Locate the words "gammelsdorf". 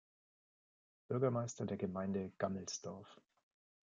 2.39-3.21